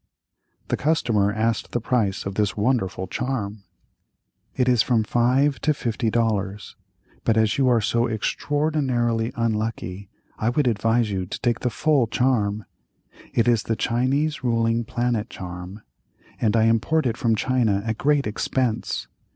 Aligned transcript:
The 0.69 0.77
customer 0.77 1.31
asked 1.31 1.73
the 1.73 1.79
price 1.79 2.25
of 2.25 2.33
this 2.33 2.57
wonderful 2.57 3.05
charm. 3.05 3.65
"It 4.55 4.67
is 4.67 4.81
from 4.81 5.03
five 5.03 5.59
to 5.61 5.75
fifty 5.75 6.09
dollars, 6.09 6.75
but 7.23 7.37
as 7.37 7.59
you 7.59 7.67
are 7.67 7.81
so 7.81 8.07
extraordinarily 8.09 9.31
unlucky 9.35 10.09
I 10.39 10.49
would 10.49 10.65
advise 10.65 11.11
you 11.11 11.27
to 11.27 11.39
take 11.41 11.59
the 11.59 11.69
full 11.69 12.07
charm. 12.07 12.65
It 13.31 13.47
is 13.47 13.61
the 13.61 13.75
Chinese 13.75 14.43
Ruling 14.43 14.85
Planet 14.85 15.29
Charm, 15.29 15.83
and 16.39 16.55
I 16.57 16.63
import 16.63 17.05
it 17.05 17.15
from 17.15 17.35
China 17.35 17.83
at 17.85 17.99
great 17.99 18.25
expense. 18.25 19.07